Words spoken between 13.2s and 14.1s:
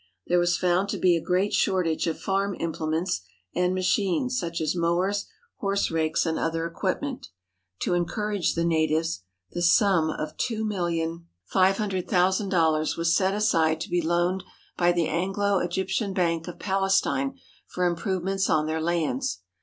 aside to be